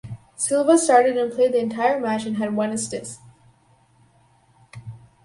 Silva 0.35 0.79
started 0.79 1.15
and 1.15 1.31
played 1.31 1.51
the 1.53 1.59
entire 1.59 1.99
match 1.99 2.25
and 2.25 2.37
had 2.37 2.55
one 2.55 2.71
assist. 2.71 3.19